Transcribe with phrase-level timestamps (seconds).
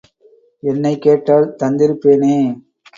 [0.63, 2.35] என்னைக் கேட்டால் தந்திருப்பேனே!